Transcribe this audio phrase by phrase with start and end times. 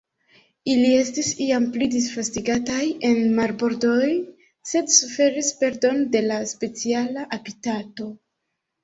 [0.75, 4.07] Ili estis iam pli disvastigataj en marbordoj,
[4.71, 8.09] sed suferis perdon de la speciala habitato.